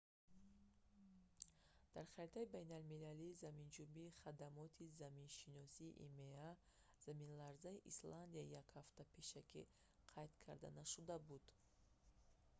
[1.93, 6.29] дар харитаи байналмилалии заминҷунбии хадамоти заминшиносии има
[7.05, 9.61] заминларзаи исландия як ҳафта пешакӣ
[10.13, 11.45] қайд карда нашуда буд